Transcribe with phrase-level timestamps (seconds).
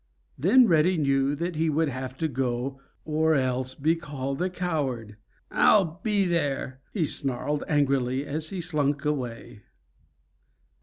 [0.35, 5.17] Then Reddy knew that he would have to go or else be called a coward.
[5.51, 9.61] "I'll be there," he snarled angrily, as he slunk away.